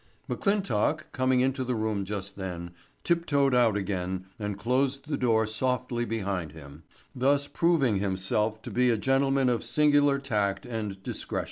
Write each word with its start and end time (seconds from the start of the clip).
McClintock, 0.27 1.03
coming 1.11 1.41
into 1.41 1.63
the 1.63 1.75
room 1.75 2.05
just 2.05 2.35
then, 2.35 2.71
tip 3.03 3.23
toed 3.27 3.53
out 3.53 3.77
again 3.77 4.25
and 4.39 4.57
closed 4.57 5.07
the 5.07 5.15
door 5.15 5.45
softly 5.45 6.05
behind 6.05 6.53
him, 6.53 6.81
thus 7.13 7.47
proving 7.47 7.99
himself 7.99 8.63
to 8.63 8.71
be 8.71 8.89
a 8.89 8.97
gentleman 8.97 9.47
of 9.47 9.63
singular 9.63 10.17
tact 10.17 10.65
and 10.65 11.03
discretion. 11.03 11.39